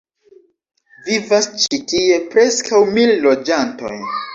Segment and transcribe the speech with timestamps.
[1.11, 3.99] Vivas ĉi tie preskaŭ mil loĝantoj.